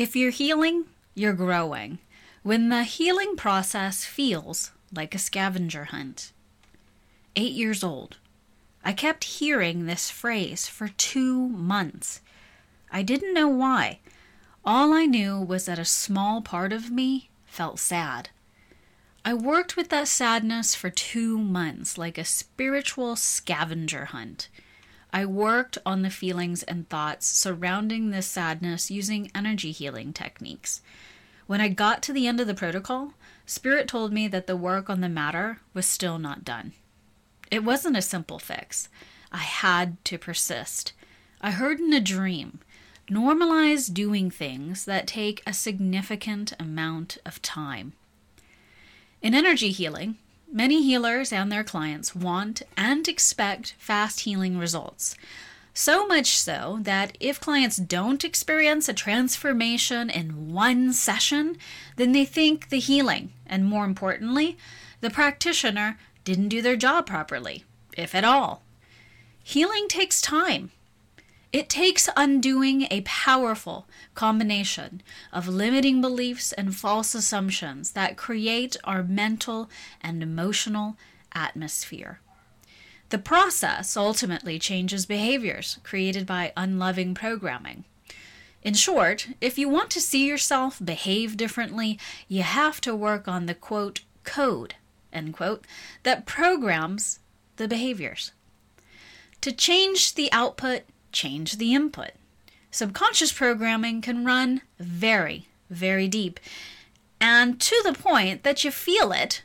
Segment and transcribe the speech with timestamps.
[0.00, 1.98] If you're healing, you're growing.
[2.42, 6.32] When the healing process feels like a scavenger hunt.
[7.36, 8.16] Eight years old.
[8.82, 12.22] I kept hearing this phrase for two months.
[12.90, 13.98] I didn't know why.
[14.64, 18.30] All I knew was that a small part of me felt sad.
[19.22, 24.48] I worked with that sadness for two months like a spiritual scavenger hunt.
[25.12, 30.82] I worked on the feelings and thoughts surrounding this sadness using energy healing techniques.
[31.46, 34.88] When I got to the end of the protocol, Spirit told me that the work
[34.88, 36.72] on the matter was still not done.
[37.50, 38.88] It wasn't a simple fix.
[39.32, 40.92] I had to persist.
[41.40, 42.60] I heard in a dream
[43.10, 47.94] normalize doing things that take a significant amount of time.
[49.20, 50.16] In energy healing,
[50.52, 55.16] many healers and their clients want and expect fast healing results.
[55.72, 61.56] So much so that if clients don't experience a transformation in one session,
[61.96, 64.58] then they think the healing, and more importantly,
[65.00, 67.64] the practitioner didn't do their job properly,
[67.96, 68.62] if at all.
[69.42, 70.70] Healing takes time.
[71.52, 79.02] It takes undoing a powerful combination of limiting beliefs and false assumptions that create our
[79.02, 79.68] mental
[80.00, 80.96] and emotional
[81.34, 82.20] atmosphere.
[83.08, 87.84] The process ultimately changes behaviors created by unloving programming.
[88.62, 91.98] In short, if you want to see yourself behave differently,
[92.28, 94.74] you have to work on the quote code
[95.12, 95.64] end quote
[96.04, 97.18] that programs
[97.56, 98.30] the behaviors.
[99.40, 102.12] To change the output, change the input.
[102.70, 106.38] Subconscious programming can run very, very deep
[107.20, 109.42] and to the point that you feel it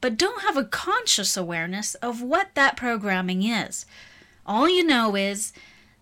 [0.00, 3.84] but don't have a conscious awareness of what that programming is.
[4.46, 5.52] All you know is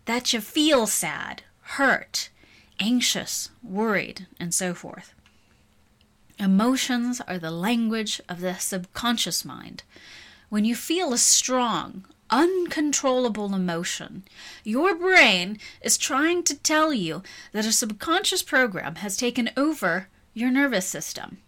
[0.04, 2.30] that you feel sad, hurt,
[2.78, 5.12] anxious, worried, and so forth.
[6.38, 9.82] Emotions are the language of the subconscious mind.
[10.48, 14.24] When you feel a strong, uncontrollable emotion,
[14.64, 17.22] your brain is trying to tell you
[17.52, 21.38] that a subconscious program has taken over your nervous system.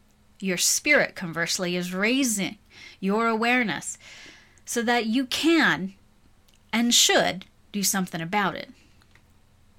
[0.41, 2.59] Your spirit, conversely, is raising
[2.99, 3.99] your awareness
[4.65, 5.95] so that you can
[6.73, 8.71] and should do something about it.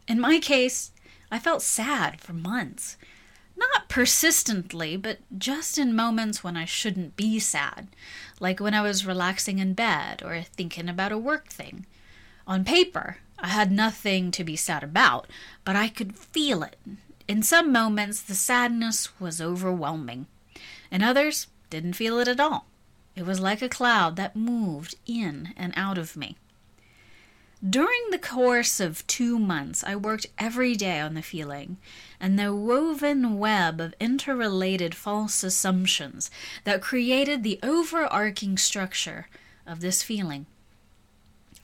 [0.08, 0.92] In my case,
[1.32, 2.98] I felt sad for months.
[3.62, 7.88] Not persistently, but just in moments when I shouldn't be sad,
[8.40, 11.86] like when I was relaxing in bed or thinking about a work thing.
[12.48, 15.28] On paper, I had nothing to be sad about,
[15.64, 16.78] but I could feel it.
[17.28, 20.26] In some moments, the sadness was overwhelming.
[20.90, 22.66] In others, didn't feel it at all.
[23.16, 26.38] It was like a cloud that moved in and out of me.
[27.68, 31.78] During the course of two months, I worked every day on the feeling
[32.20, 36.32] and the woven web of interrelated false assumptions
[36.64, 39.28] that created the overarching structure
[39.68, 40.48] of this feeling.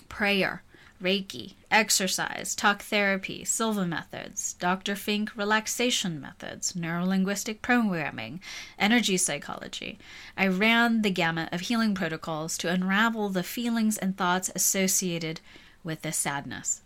[0.08, 0.62] Prayer,
[1.02, 4.96] Reiki, exercise, talk therapy, Silva methods, Dr.
[4.96, 8.40] Fink relaxation methods, neurolinguistic programming,
[8.78, 9.98] energy psychology.
[10.38, 15.42] I ran the gamut of healing protocols to unravel the feelings and thoughts associated
[15.88, 16.82] with this sadness.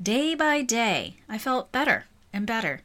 [0.00, 2.82] Day by day, I felt better and better.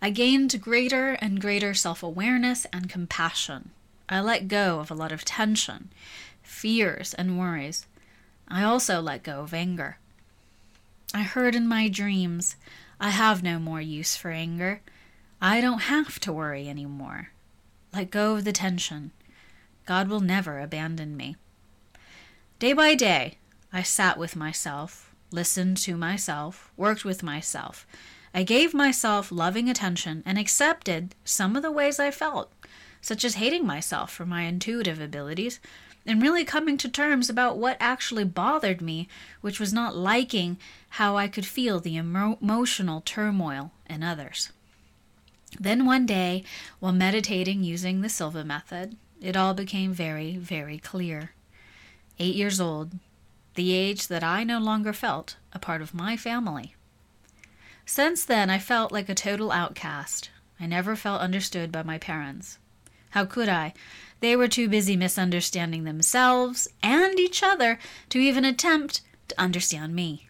[0.00, 3.70] I gained greater and greater self awareness and compassion.
[4.08, 5.90] I let go of a lot of tension,
[6.42, 7.86] fears, and worries.
[8.46, 9.96] I also let go of anger.
[11.14, 12.56] I heard in my dreams,
[13.00, 14.80] I have no more use for anger.
[15.40, 17.30] I don't have to worry anymore.
[17.92, 19.10] Let go of the tension.
[19.86, 21.36] God will never abandon me.
[22.58, 23.38] Day by day,
[23.72, 27.86] I sat with myself, listened to myself, worked with myself.
[28.34, 32.52] I gave myself loving attention and accepted some of the ways I felt,
[33.00, 35.58] such as hating myself for my intuitive abilities,
[36.06, 39.08] and really coming to terms about what actually bothered me,
[39.40, 40.58] which was not liking
[40.90, 44.50] how I could feel the emo- emotional turmoil in others.
[45.58, 46.44] Then one day,
[46.80, 51.32] while meditating using the Silva method, it all became very, very clear.
[52.18, 52.92] Eight years old,
[53.54, 56.74] the age that I no longer felt a part of my family.
[57.84, 60.30] Since then, I felt like a total outcast.
[60.58, 62.58] I never felt understood by my parents.
[63.10, 63.74] How could I?
[64.20, 67.78] They were too busy misunderstanding themselves and each other
[68.08, 70.28] to even attempt to understand me.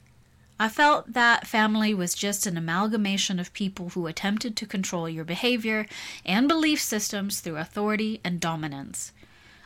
[0.59, 5.25] I felt that family was just an amalgamation of people who attempted to control your
[5.25, 5.87] behavior
[6.25, 9.13] and belief systems through authority and dominance.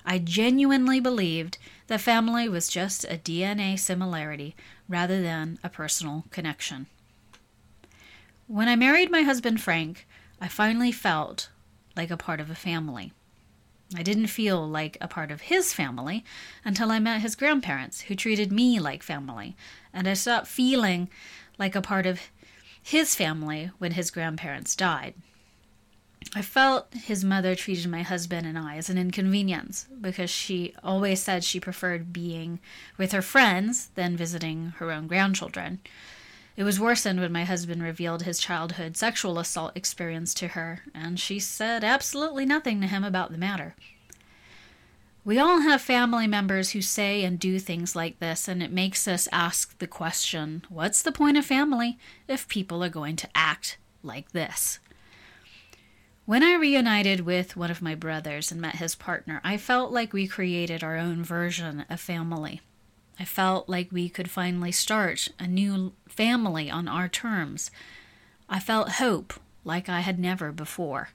[0.09, 1.59] I genuinely believed
[1.89, 4.55] that family was just a DNA similarity
[4.89, 6.87] rather than a personal connection.
[8.47, 10.07] When I married my husband Frank,
[10.41, 11.49] I finally felt
[11.97, 13.13] like a part of a family.
[13.97, 16.25] I didn't feel like a part of his family
[16.65, 19.57] until I met his grandparents, who treated me like family,
[19.93, 21.09] and I stopped feeling
[21.59, 22.21] like a part of
[22.81, 25.15] his family when his grandparents died.
[26.35, 31.23] I felt his mother treated my husband and I as an inconvenience because she always
[31.23, 32.59] said she preferred being
[32.99, 35.81] with her friends than visiting her own grandchildren.
[36.57, 41.21] It was worsened when my husband revealed his childhood sexual assault experience to her, and
[41.21, 43.75] she said absolutely nothing to him about the matter.
[45.23, 49.07] We all have family members who say and do things like this, and it makes
[49.07, 53.77] us ask the question what's the point of family if people are going to act
[54.03, 54.79] like this?
[56.27, 60.13] When I reunited with one of my brothers and met his partner, I felt like
[60.13, 62.61] we created our own version of family.
[63.17, 67.71] I felt like we could finally start a new family on our terms.
[68.49, 71.11] I felt hope like I had never before.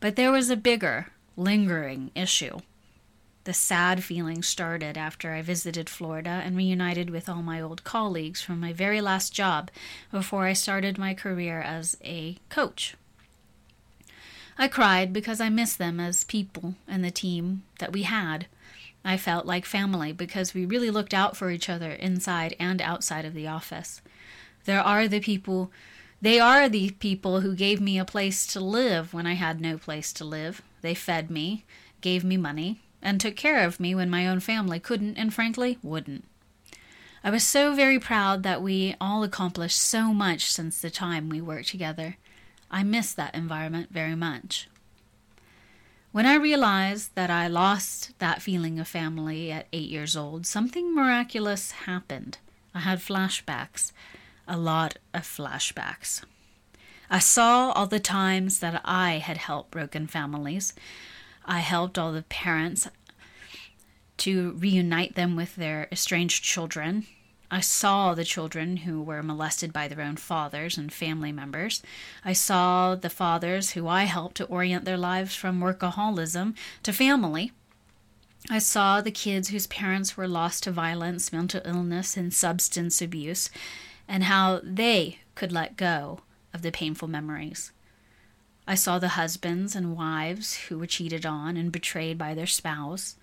[0.00, 2.60] But there was a bigger, lingering issue.
[3.44, 8.40] The sad feeling started after I visited Florida and reunited with all my old colleagues
[8.40, 9.70] from my very last job
[10.10, 12.96] before I started my career as a coach.
[14.58, 18.46] I cried because I missed them as people and the team that we had.
[19.04, 23.24] I felt like family because we really looked out for each other inside and outside
[23.24, 24.00] of the office.
[24.64, 25.70] There are the people,
[26.20, 29.78] they are the people who gave me a place to live when I had no
[29.78, 30.62] place to live.
[30.80, 31.64] They fed me,
[32.00, 35.78] gave me money, and took care of me when my own family couldn't and frankly
[35.82, 36.24] wouldn't.
[37.22, 41.40] I was so very proud that we all accomplished so much since the time we
[41.40, 42.16] worked together.
[42.70, 44.68] I miss that environment very much.
[46.12, 50.94] When I realized that I lost that feeling of family at eight years old, something
[50.94, 52.38] miraculous happened.
[52.74, 53.92] I had flashbacks,
[54.48, 56.22] a lot of flashbacks.
[57.10, 60.72] I saw all the times that I had helped broken families.
[61.44, 62.88] I helped all the parents
[64.16, 67.06] to reunite them with their estranged children.
[67.50, 71.82] I saw the children who were molested by their own fathers and family members.
[72.24, 77.52] I saw the fathers who I helped to orient their lives from workaholism to family.
[78.50, 83.50] I saw the kids whose parents were lost to violence, mental illness, and substance abuse,
[84.08, 86.20] and how they could let go
[86.52, 87.72] of the painful memories.
[88.66, 93.16] I saw the husbands and wives who were cheated on and betrayed by their spouse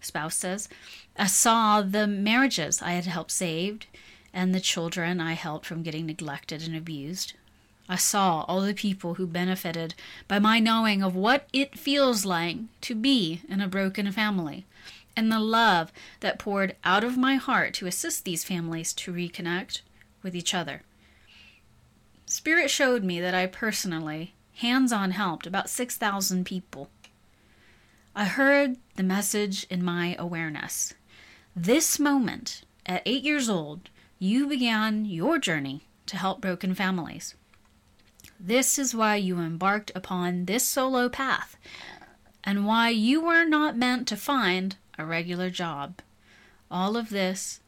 [0.00, 0.68] spouses.
[1.16, 3.86] I saw the marriages I had helped saved
[4.32, 7.34] and the children I helped from getting neglected and abused.
[7.88, 9.94] I saw all the people who benefited
[10.28, 14.64] by my knowing of what it feels like to be in a broken family
[15.16, 19.80] and the love that poured out of my heart to assist these families to reconnect
[20.22, 20.82] with each other.
[22.26, 26.88] Spirit showed me that I personally, hands on, helped about 6,000 people.
[28.14, 30.94] I heard the message in my awareness.
[31.54, 37.36] This moment, at eight years old, you began your journey to help broken families.
[38.38, 41.56] This is why you embarked upon this solo path
[42.42, 46.00] and why you were not meant to find a regular job.
[46.70, 47.60] All of this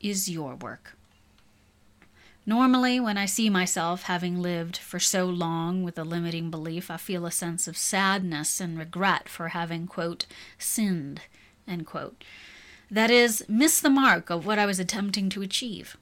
[0.00, 0.97] is your work.
[2.48, 6.96] Normally, when I see myself having lived for so long with a limiting belief, I
[6.96, 10.24] feel a sense of sadness and regret for having, quote,
[10.56, 11.20] sinned,
[11.66, 12.24] end quote.
[12.90, 15.98] That is, missed the mark of what I was attempting to achieve.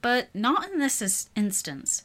[0.00, 2.04] But not in this instance.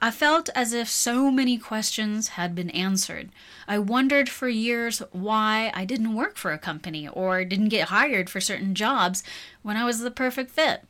[0.00, 3.30] I felt as if so many questions had been answered.
[3.68, 8.28] I wondered for years why I didn't work for a company or didn't get hired
[8.28, 9.22] for certain jobs
[9.62, 10.82] when I was the perfect fit.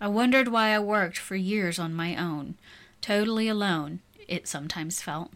[0.00, 2.54] I wondered why I worked for years on my own,
[3.02, 5.30] totally alone, it sometimes felt.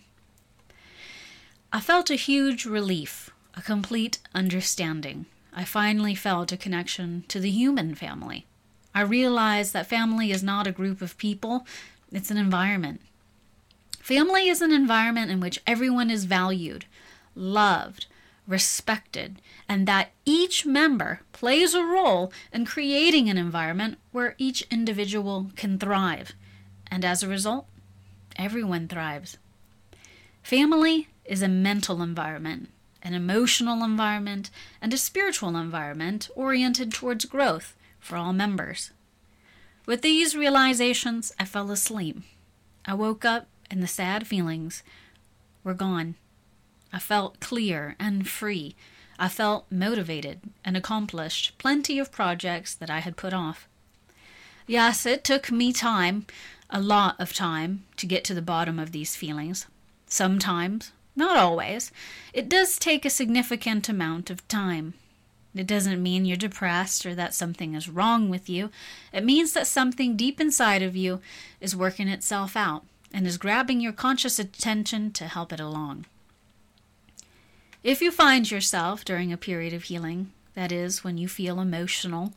[1.73, 5.27] I felt a huge relief, a complete understanding.
[5.53, 8.47] I finally felt a connection to the human family.
[8.95, 11.67] I realized that family is not a group of people,
[12.11, 13.01] it's an environment.
[14.01, 16.87] Family is an environment in which everyone is valued,
[17.35, 18.07] loved,
[18.47, 25.51] respected, and that each member plays a role in creating an environment where each individual
[25.57, 26.33] can thrive.
[26.91, 27.67] And as a result,
[28.37, 29.39] everyone thrives.
[30.43, 32.69] Family is a mental environment,
[33.03, 38.91] an emotional environment, and a spiritual environment oriented towards growth for all members.
[39.87, 42.19] With these realizations, I fell asleep.
[42.85, 44.83] I woke up and the sad feelings
[45.63, 46.17] were gone.
[46.95, 48.77] I felt clear and free.
[49.19, 53.67] I felt motivated and accomplished plenty of projects that I had put off.
[54.69, 56.27] Yes, it took me time.
[56.71, 59.67] a lot of time to get to the bottom of these feelings.
[60.07, 61.91] Sometimes, not always,
[62.33, 64.95] it does take a significant amount of time.
[65.53, 68.71] It doesn't mean you're depressed or that something is wrong with you.
[69.13, 71.21] It means that something deep inside of you
[71.61, 76.07] is working itself out and is grabbing your conscious attention to help it along.
[77.85, 82.33] If you find yourself during a period of healing, that is, when you feel emotional,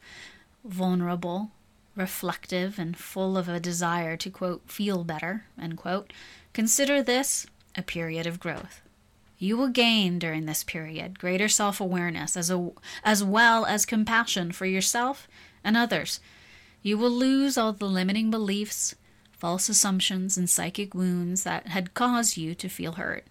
[0.65, 1.51] vulnerable,
[1.95, 6.11] reflective, and full of a desire to, quote, feel better, end quote,
[6.51, 8.81] consider this a period of growth.
[9.39, 12.51] You will gain during this period greater self awareness as,
[13.05, 15.29] as well as compassion for yourself
[15.63, 16.19] and others.
[16.81, 18.95] You will lose all the limiting beliefs,
[19.31, 23.23] false assumptions, and psychic wounds that had caused you to feel hurt.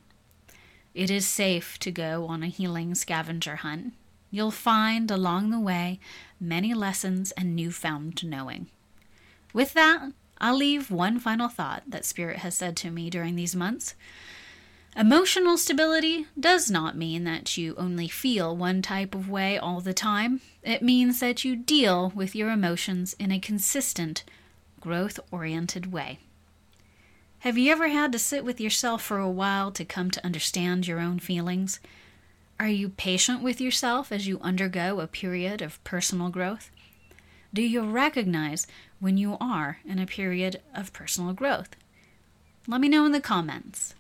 [0.97, 3.93] It is safe to go on a healing scavenger hunt.
[4.31, 6.01] You'll find along the way
[6.41, 8.69] many lessons and newfound knowing.
[9.53, 13.55] With that, I'll leave one final thought that Spirit has said to me during these
[13.55, 13.95] months.
[14.97, 19.93] Emotional stability does not mean that you only feel one type of way all the
[19.93, 20.41] time.
[20.63, 24.25] It means that you deal with your emotions in a consistent,
[24.81, 26.21] growth oriented way.
[27.41, 30.89] Have you ever had to sit with yourself for a while to come to understand
[30.89, 31.81] your own feelings?
[32.59, 36.71] Are you patient with yourself as you undergo a period of personal growth?
[37.53, 38.67] Do you recognize
[39.01, 41.69] when you are in a period of personal growth?
[42.67, 43.95] Let me know in the comments.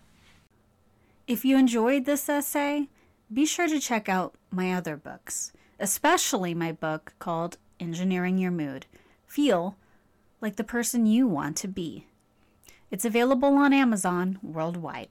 [1.26, 2.88] If you enjoyed this essay,
[3.33, 8.87] be sure to check out my other books, especially my book called Engineering Your Mood
[9.26, 9.76] Feel
[10.40, 12.07] like the person you want to be.
[12.97, 15.11] It's available on Amazon worldwide.